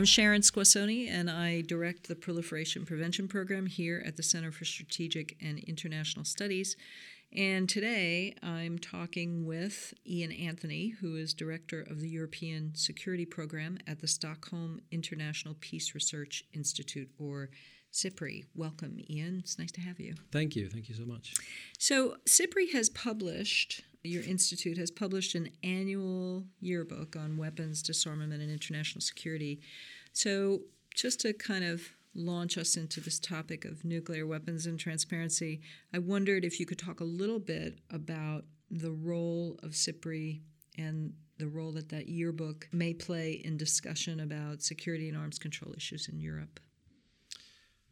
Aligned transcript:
I'm 0.00 0.06
Sharon 0.06 0.40
Squassoni, 0.40 1.10
and 1.10 1.30
I 1.30 1.60
direct 1.60 2.08
the 2.08 2.16
Proliferation 2.16 2.86
Prevention 2.86 3.28
Program 3.28 3.66
here 3.66 4.02
at 4.06 4.16
the 4.16 4.22
Center 4.22 4.50
for 4.50 4.64
Strategic 4.64 5.36
and 5.42 5.58
International 5.58 6.24
Studies. 6.24 6.74
And 7.36 7.68
today 7.68 8.34
I'm 8.42 8.78
talking 8.78 9.44
with 9.44 9.92
Ian 10.06 10.32
Anthony, 10.32 10.94
who 11.02 11.16
is 11.16 11.34
director 11.34 11.82
of 11.82 12.00
the 12.00 12.08
European 12.08 12.74
Security 12.74 13.26
Program 13.26 13.76
at 13.86 14.00
the 14.00 14.08
Stockholm 14.08 14.80
International 14.90 15.54
Peace 15.60 15.94
Research 15.94 16.44
Institute, 16.54 17.10
or 17.18 17.50
SIPRI. 17.92 18.46
Welcome, 18.54 19.00
Ian. 19.10 19.40
It's 19.40 19.58
nice 19.58 19.72
to 19.72 19.80
have 19.80 20.00
you. 20.00 20.14
Thank 20.32 20.56
you. 20.56 20.70
Thank 20.70 20.88
you 20.88 20.94
so 20.94 21.04
much. 21.04 21.34
So, 21.78 22.16
SIPRI 22.26 22.72
has 22.72 22.88
published, 22.88 23.82
your 24.02 24.22
institute 24.22 24.78
has 24.78 24.90
published 24.90 25.34
an 25.34 25.50
annual 25.62 26.44
yearbook 26.60 27.16
on 27.16 27.36
weapons, 27.36 27.82
disarmament, 27.82 28.42
and 28.42 28.50
international 28.50 29.00
security. 29.00 29.60
So, 30.12 30.62
just 30.94 31.20
to 31.20 31.32
kind 31.32 31.64
of 31.64 31.82
launch 32.14 32.58
us 32.58 32.76
into 32.76 33.00
this 33.00 33.18
topic 33.18 33.64
of 33.64 33.84
nuclear 33.84 34.26
weapons 34.26 34.66
and 34.66 34.78
transparency, 34.78 35.60
I 35.94 35.98
wondered 35.98 36.44
if 36.44 36.58
you 36.58 36.66
could 36.66 36.78
talk 36.78 37.00
a 37.00 37.04
little 37.04 37.38
bit 37.38 37.78
about 37.90 38.44
the 38.70 38.90
role 38.90 39.58
of 39.62 39.72
SIPRI 39.72 40.40
and 40.76 41.12
the 41.38 41.48
role 41.48 41.72
that 41.72 41.88
that 41.88 42.08
yearbook 42.08 42.68
may 42.72 42.92
play 42.92 43.40
in 43.44 43.56
discussion 43.56 44.20
about 44.20 44.62
security 44.62 45.08
and 45.08 45.16
arms 45.16 45.38
control 45.38 45.72
issues 45.76 46.08
in 46.08 46.20
Europe. 46.20 46.60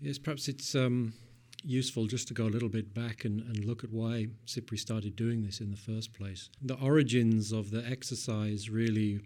Yes, 0.00 0.18
perhaps 0.18 0.48
it's 0.48 0.74
um, 0.74 1.14
useful 1.64 2.06
just 2.06 2.28
to 2.28 2.34
go 2.34 2.44
a 2.44 2.50
little 2.50 2.68
bit 2.68 2.94
back 2.94 3.24
and, 3.24 3.40
and 3.40 3.64
look 3.64 3.82
at 3.82 3.90
why 3.90 4.26
SIPRI 4.46 4.78
started 4.78 5.16
doing 5.16 5.42
this 5.42 5.60
in 5.60 5.70
the 5.70 5.76
first 5.76 6.12
place. 6.12 6.50
The 6.62 6.76
origins 6.76 7.52
of 7.52 7.70
the 7.70 7.84
exercise 7.84 8.70
really 8.70 9.20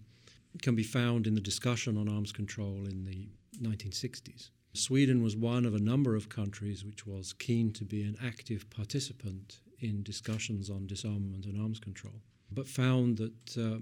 can 0.60 0.74
be 0.74 0.82
found 0.82 1.26
in 1.26 1.34
the 1.34 1.40
discussion 1.40 1.96
on 1.96 2.08
arms 2.08 2.32
control 2.32 2.84
in 2.86 3.04
the 3.04 3.28
1960s. 3.60 4.50
Sweden 4.74 5.22
was 5.22 5.36
one 5.36 5.64
of 5.64 5.74
a 5.74 5.78
number 5.78 6.16
of 6.16 6.28
countries 6.28 6.84
which 6.84 7.06
was 7.06 7.32
keen 7.32 7.72
to 7.72 7.84
be 7.84 8.02
an 8.02 8.16
active 8.22 8.68
participant 8.70 9.60
in 9.80 10.02
discussions 10.02 10.70
on 10.70 10.86
disarmament 10.86 11.44
and 11.44 11.60
arms 11.60 11.78
control, 11.78 12.22
but 12.50 12.66
found 12.66 13.18
that 13.18 13.58
uh, 13.58 13.78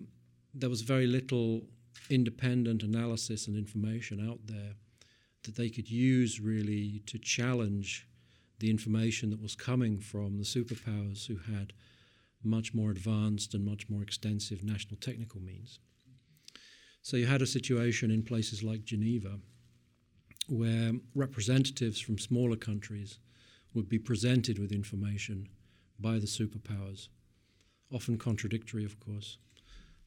there 0.52 0.70
was 0.70 0.82
very 0.82 1.06
little 1.06 1.62
independent 2.08 2.82
analysis 2.82 3.46
and 3.46 3.56
information 3.56 4.26
out 4.28 4.40
there 4.46 4.74
that 5.44 5.56
they 5.56 5.68
could 5.68 5.90
use 5.90 6.40
really 6.40 7.02
to 7.06 7.18
challenge 7.18 8.06
the 8.58 8.70
information 8.70 9.30
that 9.30 9.40
was 9.40 9.54
coming 9.54 9.98
from 9.98 10.38
the 10.38 10.44
superpowers 10.44 11.26
who 11.26 11.36
had 11.52 11.72
much 12.42 12.74
more 12.74 12.90
advanced 12.90 13.54
and 13.54 13.64
much 13.64 13.88
more 13.88 14.02
extensive 14.02 14.64
national 14.64 14.96
technical 14.96 15.40
means. 15.40 15.78
So 17.02 17.16
you 17.16 17.26
had 17.26 17.42
a 17.42 17.46
situation 17.46 18.10
in 18.10 18.22
places 18.22 18.62
like 18.62 18.84
Geneva 18.84 19.38
where 20.48 20.92
representatives 21.14 22.00
from 22.00 22.18
smaller 22.18 22.56
countries 22.56 23.18
would 23.72 23.88
be 23.88 23.98
presented 23.98 24.58
with 24.58 24.72
information 24.72 25.48
by 25.98 26.18
the 26.18 26.26
superpowers, 26.26 27.08
often 27.92 28.18
contradictory, 28.18 28.84
of 28.84 28.98
course. 28.98 29.38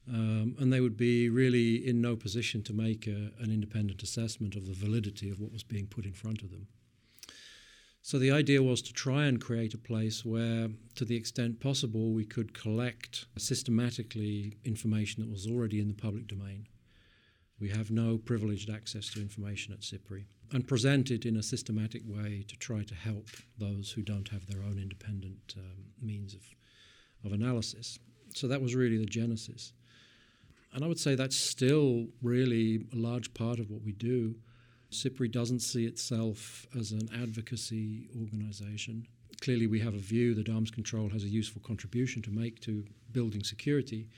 Um, 0.06 0.54
and 0.58 0.70
they 0.70 0.80
would 0.80 0.98
be 0.98 1.30
really 1.30 1.76
in 1.76 2.02
no 2.02 2.14
position 2.14 2.62
to 2.64 2.74
make 2.74 3.06
a, 3.06 3.32
an 3.40 3.50
independent 3.50 4.02
assessment 4.02 4.54
of 4.54 4.66
the 4.66 4.74
validity 4.74 5.30
of 5.30 5.40
what 5.40 5.52
was 5.52 5.62
being 5.62 5.86
put 5.86 6.04
in 6.04 6.12
front 6.12 6.42
of 6.42 6.50
them. 6.50 6.66
So 8.02 8.18
the 8.18 8.30
idea 8.30 8.62
was 8.62 8.82
to 8.82 8.92
try 8.92 9.24
and 9.24 9.40
create 9.40 9.72
a 9.72 9.78
place 9.78 10.26
where, 10.26 10.68
to 10.96 11.04
the 11.06 11.16
extent 11.16 11.58
possible, 11.58 12.12
we 12.12 12.26
could 12.26 12.52
collect 12.52 13.24
systematically 13.38 14.58
information 14.62 15.22
that 15.22 15.30
was 15.30 15.46
already 15.46 15.80
in 15.80 15.88
the 15.88 15.94
public 15.94 16.26
domain 16.26 16.66
we 17.60 17.68
have 17.70 17.90
no 17.90 18.18
privileged 18.18 18.70
access 18.70 19.08
to 19.10 19.20
information 19.20 19.72
at 19.72 19.80
SIPRI 19.80 20.24
and 20.52 20.66
present 20.66 21.10
it 21.10 21.24
in 21.24 21.36
a 21.36 21.42
systematic 21.42 22.02
way 22.06 22.44
to 22.48 22.56
try 22.56 22.82
to 22.82 22.94
help 22.94 23.28
those 23.58 23.92
who 23.92 24.02
don't 24.02 24.28
have 24.28 24.46
their 24.46 24.62
own 24.62 24.78
independent 24.78 25.54
um, 25.56 25.84
means 26.02 26.34
of, 26.34 26.42
of 27.24 27.32
analysis. 27.32 27.98
So 28.34 28.48
that 28.48 28.60
was 28.60 28.74
really 28.74 28.98
the 28.98 29.06
genesis. 29.06 29.72
And 30.72 30.84
I 30.84 30.88
would 30.88 30.98
say 30.98 31.14
that's 31.14 31.36
still 31.36 32.08
really 32.20 32.84
a 32.92 32.96
large 32.96 33.32
part 33.32 33.60
of 33.60 33.70
what 33.70 33.82
we 33.82 33.92
do. 33.92 34.34
SIPRI 34.90 35.30
doesn't 35.30 35.60
see 35.60 35.86
itself 35.86 36.66
as 36.78 36.90
an 36.92 37.08
advocacy 37.14 38.08
organization. 38.20 39.06
Clearly, 39.40 39.66
we 39.66 39.80
have 39.80 39.94
a 39.94 39.98
view 39.98 40.34
that 40.34 40.48
arms 40.48 40.70
control 40.70 41.08
has 41.10 41.24
a 41.24 41.28
useful 41.28 41.62
contribution 41.64 42.22
to 42.22 42.30
make 42.30 42.60
to 42.60 42.84
building 43.12 43.42
security 43.42 44.08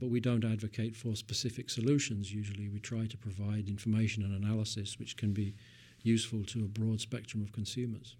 but 0.00 0.08
we 0.10 0.20
don't 0.20 0.44
advocate 0.44 0.96
for 0.96 1.14
specific 1.14 1.70
solutions 1.70 2.32
usually. 2.32 2.68
We 2.68 2.80
try 2.80 3.06
to 3.06 3.16
provide 3.16 3.68
information 3.68 4.22
and 4.22 4.34
analysis 4.44 4.98
which 4.98 5.16
can 5.16 5.32
be 5.32 5.54
useful 6.02 6.44
to 6.44 6.60
a 6.60 6.68
broad 6.68 7.00
spectrum 7.00 7.42
of 7.42 7.52
consumers. 7.52 8.16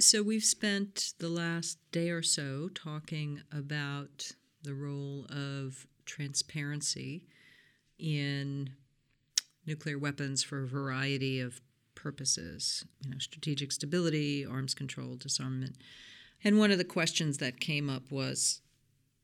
So, 0.00 0.22
we've 0.22 0.42
spent 0.42 1.12
the 1.18 1.28
last 1.28 1.78
day 1.92 2.10
or 2.10 2.22
so 2.22 2.70
talking 2.74 3.42
about 3.52 4.32
the 4.62 4.74
role 4.74 5.26
of 5.30 5.86
transparency 6.06 7.26
in 7.98 8.70
nuclear 9.66 9.98
weapons 9.98 10.42
for 10.42 10.62
a 10.62 10.66
variety 10.66 11.40
of 11.40 11.60
purposes, 11.94 12.84
you 13.04 13.10
know, 13.10 13.18
strategic 13.18 13.70
stability, 13.70 14.44
arms 14.44 14.74
control, 14.74 15.14
disarmament. 15.14 15.76
And 16.42 16.58
one 16.58 16.72
of 16.72 16.78
the 16.78 16.84
questions 16.84 17.38
that 17.38 17.60
came 17.60 17.88
up 17.88 18.10
was 18.10 18.60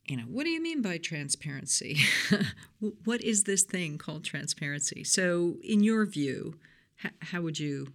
you 0.08 0.16
know, 0.16 0.24
what 0.24 0.44
do 0.44 0.50
you 0.50 0.62
mean 0.62 0.80
by 0.80 0.96
transparency? 0.96 1.98
what 3.04 3.20
is 3.22 3.44
this 3.44 3.62
thing 3.62 3.98
called 3.98 4.24
transparency? 4.24 5.04
So, 5.04 5.56
in 5.62 5.82
your 5.82 6.06
view, 6.06 6.58
h- 7.04 7.12
how 7.20 7.42
would 7.42 7.58
you 7.58 7.92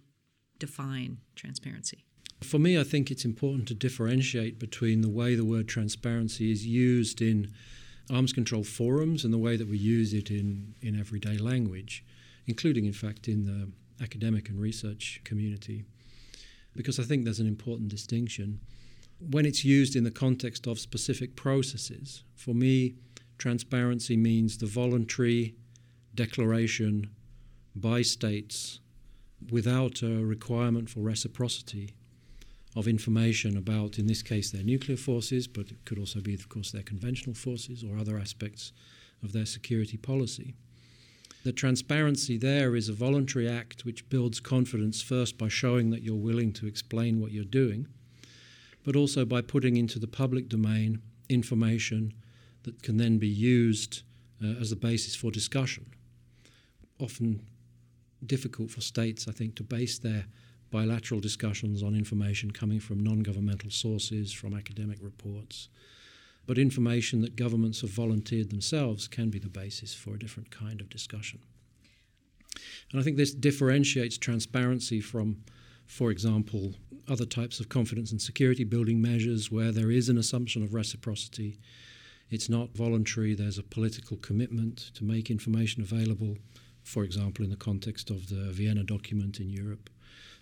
define 0.58 1.18
transparency? 1.34 2.04
For 2.42 2.58
me, 2.58 2.78
I 2.78 2.84
think 2.84 3.10
it's 3.10 3.24
important 3.24 3.66
to 3.68 3.74
differentiate 3.74 4.60
between 4.60 5.00
the 5.00 5.08
way 5.08 5.34
the 5.34 5.44
word 5.44 5.66
transparency 5.66 6.52
is 6.52 6.64
used 6.64 7.20
in 7.20 7.52
arms 8.12 8.32
control 8.32 8.62
forums 8.62 9.24
and 9.24 9.32
the 9.32 9.38
way 9.38 9.56
that 9.56 9.68
we 9.68 9.78
use 9.78 10.12
it 10.12 10.30
in, 10.30 10.74
in 10.80 10.98
everyday 10.98 11.36
language, 11.36 12.04
including, 12.46 12.84
in 12.84 12.92
fact, 12.92 13.26
in 13.26 13.44
the 13.44 13.70
academic 14.02 14.48
and 14.48 14.60
research 14.60 15.20
community. 15.24 15.84
Because 16.76 17.00
I 17.00 17.04
think 17.04 17.24
there's 17.24 17.40
an 17.40 17.48
important 17.48 17.88
distinction 17.88 18.60
when 19.18 19.46
it's 19.46 19.64
used 19.64 19.96
in 19.96 20.04
the 20.04 20.10
context 20.10 20.66
of 20.66 20.78
specific 20.78 21.36
processes, 21.36 22.24
for 22.34 22.54
me, 22.54 22.94
transparency 23.38 24.16
means 24.16 24.58
the 24.58 24.66
voluntary 24.66 25.54
declaration 26.14 27.10
by 27.74 28.02
states 28.02 28.80
without 29.50 30.02
a 30.02 30.24
requirement 30.24 30.88
for 30.88 31.00
reciprocity 31.00 31.94
of 32.76 32.88
information 32.88 33.56
about, 33.56 33.98
in 33.98 34.06
this 34.06 34.22
case, 34.22 34.50
their 34.50 34.62
nuclear 34.62 34.96
forces, 34.96 35.46
but 35.46 35.70
it 35.70 35.84
could 35.84 35.98
also 35.98 36.20
be, 36.20 36.34
of 36.34 36.48
course, 36.48 36.72
their 36.72 36.82
conventional 36.82 37.34
forces 37.34 37.84
or 37.84 37.98
other 37.98 38.18
aspects 38.18 38.72
of 39.22 39.32
their 39.32 39.46
security 39.46 39.96
policy. 39.96 40.54
The 41.44 41.52
transparency 41.52 42.38
there 42.38 42.74
is 42.74 42.88
a 42.88 42.94
voluntary 42.94 43.48
act 43.48 43.84
which 43.84 44.08
builds 44.08 44.40
confidence 44.40 45.02
first 45.02 45.36
by 45.36 45.48
showing 45.48 45.90
that 45.90 46.02
you're 46.02 46.14
willing 46.14 46.52
to 46.54 46.66
explain 46.66 47.20
what 47.20 47.32
you're 47.32 47.44
doing 47.44 47.86
but 48.84 48.96
also 48.96 49.24
by 49.24 49.40
putting 49.40 49.76
into 49.76 49.98
the 49.98 50.06
public 50.06 50.48
domain 50.48 51.00
information 51.28 52.12
that 52.64 52.82
can 52.82 52.96
then 52.96 53.18
be 53.18 53.28
used 53.28 54.02
uh, 54.42 54.48
as 54.60 54.72
a 54.72 54.76
basis 54.76 55.14
for 55.14 55.30
discussion. 55.30 55.86
Often 56.98 57.42
difficult 58.24 58.70
for 58.70 58.80
states, 58.80 59.26
I 59.28 59.32
think, 59.32 59.56
to 59.56 59.62
base 59.62 59.98
their 59.98 60.26
bilateral 60.70 61.20
discussions 61.20 61.82
on 61.82 61.94
information 61.94 62.50
coming 62.50 62.80
from 62.80 63.02
non 63.02 63.20
governmental 63.20 63.70
sources, 63.70 64.32
from 64.32 64.54
academic 64.54 64.98
reports. 65.00 65.68
But 66.46 66.58
information 66.58 67.22
that 67.22 67.36
governments 67.36 67.80
have 67.80 67.90
volunteered 67.90 68.50
themselves 68.50 69.08
can 69.08 69.30
be 69.30 69.38
the 69.38 69.48
basis 69.48 69.94
for 69.94 70.14
a 70.14 70.18
different 70.18 70.50
kind 70.50 70.80
of 70.80 70.90
discussion. 70.90 71.40
And 72.90 73.00
I 73.00 73.04
think 73.04 73.16
this 73.16 73.32
differentiates 73.32 74.18
transparency 74.18 75.00
from 75.00 75.38
for 75.86 76.10
example, 76.10 76.74
other 77.08 77.26
types 77.26 77.60
of 77.60 77.68
confidence 77.68 78.10
and 78.10 78.20
security 78.20 78.64
building 78.64 79.00
measures 79.00 79.50
where 79.50 79.72
there 79.72 79.90
is 79.90 80.08
an 80.08 80.18
assumption 80.18 80.62
of 80.62 80.74
reciprocity. 80.74 81.58
It's 82.30 82.48
not 82.48 82.74
voluntary, 82.74 83.34
there's 83.34 83.58
a 83.58 83.62
political 83.62 84.16
commitment 84.16 84.90
to 84.94 85.04
make 85.04 85.30
information 85.30 85.82
available, 85.82 86.38
for 86.82 87.04
example, 87.04 87.44
in 87.44 87.50
the 87.50 87.56
context 87.56 88.10
of 88.10 88.28
the 88.28 88.50
Vienna 88.50 88.82
document 88.82 89.40
in 89.40 89.50
Europe. 89.50 89.90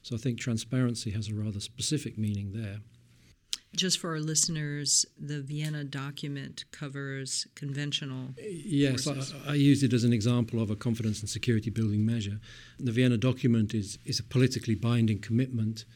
So 0.03 0.15
I 0.17 0.19
think 0.19 0.39
transparency 0.39 1.11
has 1.11 1.29
a 1.29 1.35
rather 1.35 1.61
specific 1.61 2.19
meaning 2.19 2.53
there. 2.53 2.79
Just 3.75 3.99
for 3.99 4.11
our 4.11 4.21
listeners, 4.21 5.07
the 5.19 5.41
Vienna 5.41 5.83
document 5.83 6.65
covers 6.73 7.47
conventional. 7.55 8.35
Yes, 8.39 9.07
I, 9.07 9.53
I, 9.53 9.55
used 9.55 9.83
it 9.83 9.95
as 9.95 10.05
an 10.05 10.13
example 10.13 10.61
of 10.61 10.71
a 10.71 10.77
confidence 10.77 11.21
and 11.21 11.29
security 11.29 11.71
building 11.71 12.05
measure. 12.05 12.39
The 12.79 12.93
Vienna 12.93 13.17
document 13.17 13.73
is, 13.73 13.99
is 14.05 14.21
a 14.21 14.25
politically 14.25 14.75
binding 14.75 15.21
commitment 15.21 15.87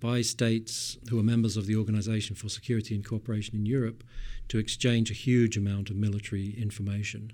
by 0.00 0.20
states 0.20 0.98
who 1.08 1.18
are 1.18 1.22
members 1.22 1.56
of 1.56 1.66
the 1.66 1.76
Organization 1.76 2.36
for 2.36 2.50
Security 2.50 2.94
and 2.94 3.02
Cooperation 3.02 3.56
in 3.56 3.64
Europe 3.64 4.04
to 4.48 4.58
exchange 4.58 5.10
a 5.10 5.14
huge 5.14 5.56
amount 5.56 5.88
of 5.88 5.96
military 5.96 6.50
information 6.60 7.32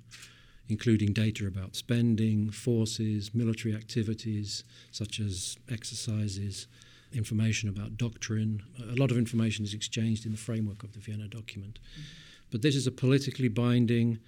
including 0.70 1.12
data 1.12 1.46
about 1.46 1.75
spending, 1.75 2.48
forces, 2.48 3.34
military 3.34 3.75
activities, 3.75 4.62
such 4.93 5.19
as 5.19 5.58
exercises, 5.69 6.69
information 7.12 7.68
about 7.68 7.96
doctrine. 7.96 8.62
A 8.80 8.94
lot 8.94 9.10
of 9.10 9.18
information 9.18 9.64
is 9.64 9.74
exchanged 9.74 10.24
in 10.26 10.32
the 10.32 10.38
framework 10.38 10.82
of 10.82 10.92
the 10.92 11.00
Vienna 11.00 11.28
document. 11.28 11.78
Mm-hmm. 11.82 12.02
But 12.50 12.62
this 12.62 12.76
is 12.76 12.86
a 12.86 12.92
politically 12.92 13.48
binding 13.48 14.18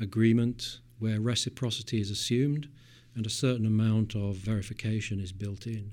agreement 0.00 0.78
where 0.98 1.20
reciprocity 1.20 2.00
is 2.00 2.10
assumed 2.10 2.68
and 3.14 3.26
a 3.26 3.30
certain 3.30 3.66
amount 3.66 4.14
of 4.14 4.36
verification 4.36 5.20
is 5.20 5.32
built 5.32 5.66
in. 5.66 5.92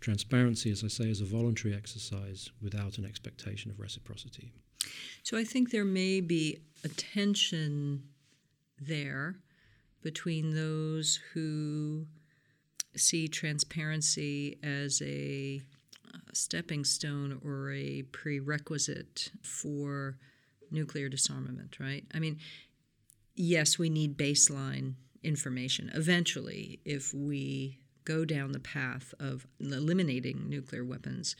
Transparency, 0.00 0.70
as 0.70 0.84
I 0.84 0.88
say, 0.88 1.04
is 1.04 1.20
a 1.20 1.24
voluntary 1.24 1.74
exercise 1.74 2.50
without 2.62 2.98
an 2.98 3.04
expectation 3.04 3.70
of 3.70 3.80
reciprocity. 3.80 4.52
So 5.22 5.36
I 5.36 5.44
think 5.44 5.70
there 5.70 5.84
may 5.84 6.20
be 6.20 6.58
a 6.84 6.88
tension 6.88 8.02
there 8.78 9.36
between 10.02 10.54
those 10.54 11.18
who 11.32 12.06
see 12.96 13.26
transparency 13.28 14.58
as 14.62 15.02
a 15.02 15.62
stepping 16.34 16.84
stone 16.84 17.40
or 17.44 17.72
a 17.72 18.02
prerequisite 18.02 19.30
for 19.42 20.16
nuclear 20.70 21.08
disarmament, 21.08 21.78
right? 21.78 22.04
I 22.14 22.18
mean, 22.18 22.38
yes, 23.34 23.78
we 23.78 23.88
need 23.88 24.16
baseline 24.16 24.94
information. 25.22 25.90
Eventually, 25.94 26.80
if 26.84 27.14
we 27.14 27.78
go 28.04 28.24
down 28.24 28.52
the 28.52 28.60
path 28.60 29.14
of 29.18 29.46
eliminating 29.60 30.48
nuclear 30.48 30.84
weapons, 30.84 31.36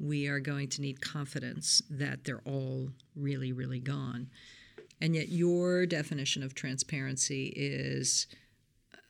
we 0.00 0.26
are 0.26 0.40
going 0.40 0.68
to 0.68 0.80
need 0.80 1.00
confidence 1.00 1.82
that 1.90 2.24
they're 2.24 2.42
all 2.44 2.90
really, 3.14 3.52
really 3.52 3.80
gone. 3.80 4.30
And 5.00 5.14
yet, 5.14 5.28
your 5.28 5.86
definition 5.86 6.42
of 6.42 6.54
transparency 6.54 7.52
is, 7.54 8.26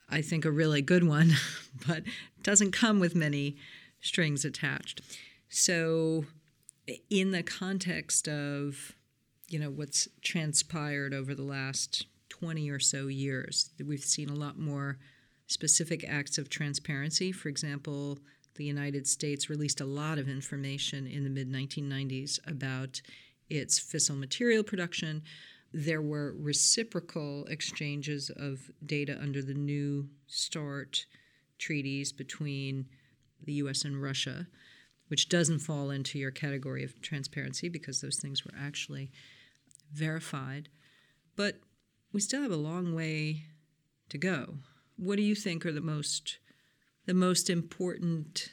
I 0.09 0.21
think, 0.21 0.45
a 0.45 0.51
really 0.51 0.81
good 0.81 1.03
one, 1.03 1.33
but 1.87 2.03
doesn't 2.43 2.71
come 2.71 2.99
with 2.99 3.15
many 3.15 3.57
strings 4.01 4.45
attached. 4.45 5.01
So, 5.49 6.25
in 7.09 7.31
the 7.31 7.43
context 7.43 8.27
of 8.27 8.95
you 9.47 9.59
know 9.59 9.69
what's 9.69 10.07
transpired 10.21 11.13
over 11.13 11.33
the 11.33 11.43
last 11.43 12.05
20 12.29 12.69
or 12.69 12.79
so 12.79 13.07
years 13.07 13.71
we've 13.85 14.03
seen 14.03 14.29
a 14.29 14.35
lot 14.35 14.57
more 14.57 14.97
specific 15.47 16.05
acts 16.07 16.37
of 16.37 16.49
transparency 16.49 17.31
for 17.31 17.49
example 17.49 18.19
the 18.55 18.63
united 18.63 19.07
states 19.07 19.49
released 19.49 19.81
a 19.81 19.85
lot 19.85 20.17
of 20.17 20.29
information 20.29 21.07
in 21.07 21.23
the 21.23 21.29
mid 21.29 21.51
1990s 21.51 22.39
about 22.47 23.01
its 23.49 23.79
fissile 23.79 24.17
material 24.17 24.63
production 24.63 25.23
there 25.73 26.01
were 26.01 26.35
reciprocal 26.37 27.45
exchanges 27.45 28.31
of 28.35 28.71
data 28.85 29.17
under 29.21 29.41
the 29.41 29.53
new 29.53 30.07
start 30.27 31.05
treaties 31.57 32.11
between 32.11 32.85
the 33.43 33.53
US 33.53 33.83
and 33.85 34.01
Russia 34.01 34.47
which 35.09 35.27
doesn't 35.27 35.59
fall 35.59 35.89
into 35.89 36.17
your 36.17 36.31
category 36.31 36.83
of 36.83 37.01
transparency 37.01 37.67
because 37.67 37.99
those 37.99 38.17
things 38.17 38.45
were 38.45 38.53
actually 38.57 39.11
verified. 39.91 40.69
But 41.35 41.59
we 42.13 42.21
still 42.21 42.41
have 42.41 42.51
a 42.51 42.57
long 42.57 42.95
way 42.95 43.43
to 44.09 44.17
go. 44.17 44.59
What 44.97 45.17
do 45.17 45.23
you 45.23 45.35
think 45.35 45.65
are 45.65 45.71
the 45.71 45.81
most 45.81 46.37
the 47.05 47.13
most 47.15 47.49
important 47.49 48.51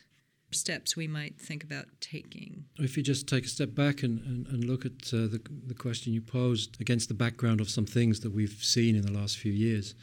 steps 0.50 0.96
we 0.96 1.06
might 1.06 1.38
think 1.38 1.62
about 1.62 1.86
taking? 2.00 2.64
If 2.78 2.96
you 2.96 3.02
just 3.02 3.28
take 3.28 3.44
a 3.44 3.48
step 3.48 3.74
back 3.74 4.02
and, 4.02 4.20
and, 4.20 4.46
and 4.46 4.64
look 4.64 4.86
at 4.86 5.12
uh, 5.12 5.28
the, 5.28 5.42
the 5.66 5.74
question 5.74 6.14
you 6.14 6.22
posed 6.22 6.80
against 6.80 7.08
the 7.08 7.14
background 7.14 7.60
of 7.60 7.68
some 7.68 7.84
things 7.84 8.20
that 8.20 8.32
we've 8.32 8.62
seen 8.62 8.96
in 8.96 9.02
the 9.02 9.12
last 9.12 9.36
few 9.36 9.52
years, 9.52 9.94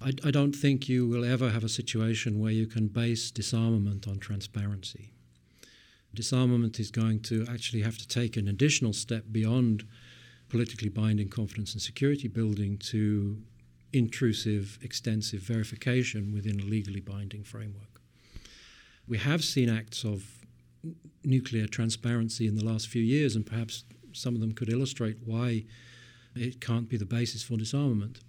I, 0.00 0.12
I 0.24 0.30
don't 0.30 0.54
think 0.54 0.88
you 0.88 1.06
will 1.06 1.24
ever 1.24 1.50
have 1.50 1.64
a 1.64 1.68
situation 1.68 2.38
where 2.40 2.52
you 2.52 2.66
can 2.66 2.88
base 2.88 3.30
disarmament 3.30 4.06
on 4.06 4.18
transparency. 4.18 5.12
Disarmament 6.14 6.80
is 6.80 6.90
going 6.90 7.20
to 7.22 7.46
actually 7.50 7.82
have 7.82 7.98
to 7.98 8.08
take 8.08 8.36
an 8.36 8.48
additional 8.48 8.92
step 8.92 9.24
beyond 9.30 9.86
politically 10.48 10.88
binding 10.88 11.28
confidence 11.28 11.72
and 11.74 11.82
security 11.82 12.28
building 12.28 12.78
to 12.78 13.42
intrusive, 13.92 14.78
extensive 14.82 15.40
verification 15.40 16.32
within 16.32 16.60
a 16.60 16.64
legally 16.64 17.00
binding 17.00 17.42
framework. 17.42 18.00
We 19.06 19.18
have 19.18 19.42
seen 19.42 19.68
acts 19.68 20.04
of 20.04 20.24
nuclear 21.24 21.66
transparency 21.66 22.46
in 22.46 22.56
the 22.56 22.64
last 22.64 22.88
few 22.88 23.02
years, 23.02 23.34
and 23.34 23.44
perhaps 23.44 23.84
some 24.12 24.34
of 24.34 24.40
them 24.40 24.52
could 24.52 24.70
illustrate 24.70 25.16
why 25.24 25.64
it 26.34 26.60
can't 26.60 26.88
be 26.88 26.96
the 26.96 27.06
basis 27.06 27.42
for 27.42 27.56
disarmament. 27.56 28.20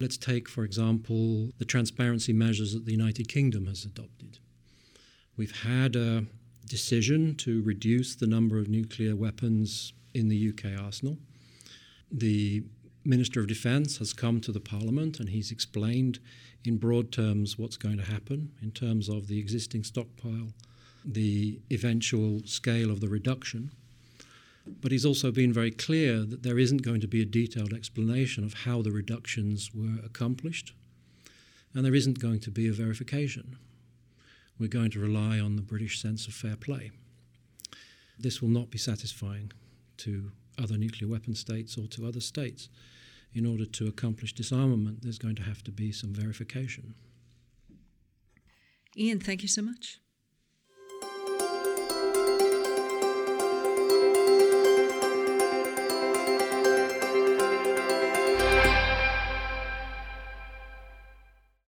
Let's 0.00 0.16
take, 0.16 0.48
for 0.48 0.64
example, 0.64 1.50
the 1.58 1.64
transparency 1.64 2.32
measures 2.32 2.72
that 2.72 2.86
the 2.86 2.92
United 2.92 3.28
Kingdom 3.28 3.66
has 3.66 3.84
adopted. 3.84 4.38
We've 5.36 5.62
had 5.62 5.94
a 5.94 6.24
decision 6.66 7.34
to 7.36 7.62
reduce 7.62 8.14
the 8.14 8.26
number 8.26 8.58
of 8.58 8.68
nuclear 8.68 9.14
weapons 9.14 9.92
in 10.14 10.28
the 10.28 10.48
UK 10.48 10.80
arsenal 10.80 11.18
the 12.10 12.64
Minister 13.04 13.40
of 13.40 13.46
Defence 13.46 13.98
has 13.98 14.12
come 14.12 14.40
to 14.40 14.52
the 14.52 14.60
Parliament 14.60 15.20
and 15.20 15.28
he's 15.28 15.50
explained 15.50 16.18
in 16.64 16.76
broad 16.76 17.12
terms 17.12 17.58
what's 17.58 17.76
going 17.76 17.96
to 17.96 18.04
happen 18.04 18.52
in 18.60 18.72
terms 18.72 19.08
of 19.08 19.26
the 19.26 19.38
existing 19.38 19.84
stockpile, 19.84 20.52
the 21.04 21.60
eventual 21.70 22.42
scale 22.44 22.90
of 22.90 23.00
the 23.00 23.08
reduction. 23.08 23.70
But 24.66 24.92
he's 24.92 25.06
also 25.06 25.30
been 25.30 25.52
very 25.52 25.70
clear 25.70 26.20
that 26.24 26.42
there 26.42 26.58
isn't 26.58 26.82
going 26.82 27.00
to 27.00 27.08
be 27.08 27.22
a 27.22 27.26
detailed 27.26 27.72
explanation 27.72 28.44
of 28.44 28.54
how 28.64 28.82
the 28.82 28.92
reductions 28.92 29.70
were 29.74 29.98
accomplished, 30.04 30.74
and 31.74 31.84
there 31.84 31.94
isn't 31.94 32.20
going 32.20 32.40
to 32.40 32.50
be 32.50 32.68
a 32.68 32.72
verification. 32.72 33.56
We're 34.58 34.68
going 34.68 34.90
to 34.90 35.00
rely 35.00 35.40
on 35.40 35.56
the 35.56 35.62
British 35.62 36.00
sense 36.00 36.26
of 36.26 36.34
fair 36.34 36.56
play. 36.56 36.90
This 38.18 38.42
will 38.42 38.50
not 38.50 38.70
be 38.70 38.78
satisfying 38.78 39.52
to 39.98 40.30
other 40.58 40.76
nuclear 40.76 41.10
weapon 41.10 41.34
states 41.34 41.78
or 41.78 41.86
to 41.88 42.06
other 42.06 42.20
states. 42.20 42.68
In 43.32 43.46
order 43.46 43.64
to 43.64 43.86
accomplish 43.86 44.34
disarmament, 44.34 45.02
there's 45.02 45.18
going 45.18 45.36
to 45.36 45.42
have 45.42 45.62
to 45.64 45.70
be 45.70 45.92
some 45.92 46.12
verification. 46.12 46.94
Ian, 48.96 49.20
thank 49.20 49.42
you 49.42 49.48
so 49.48 49.62
much. 49.62 50.00